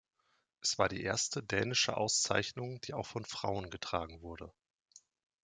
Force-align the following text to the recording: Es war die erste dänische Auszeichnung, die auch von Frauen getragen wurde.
Es 0.61 0.79
war 0.79 0.89
die 0.89 1.03
erste 1.03 1.43
dänische 1.43 1.95
Auszeichnung, 1.95 2.81
die 2.85 2.95
auch 2.95 3.05
von 3.05 3.23
Frauen 3.23 3.69
getragen 3.69 4.23
wurde. 4.23 4.51